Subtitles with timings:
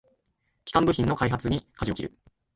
[0.65, 2.11] 基幹部品の開発にかじを切る